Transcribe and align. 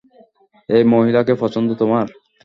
এই 0.69 0.83
মহিলাকে 0.93 1.33
পছন্দ 1.41 1.69
তোমার? 1.73 2.05